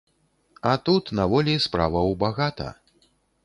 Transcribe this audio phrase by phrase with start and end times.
[0.69, 2.67] А тут, на волі, справаў багата.